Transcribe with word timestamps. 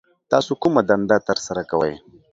تاسو 0.31 0.51
کومه 0.61 0.81
دنده 0.89 1.17
ترسره 1.27 1.63
کوي 1.71 1.93